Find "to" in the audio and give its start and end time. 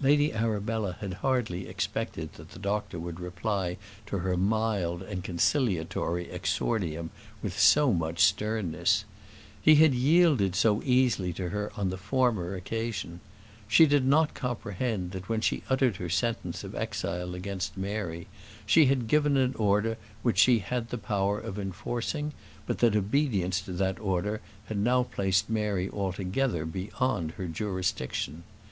4.06-4.18, 11.32-11.48, 23.62-23.72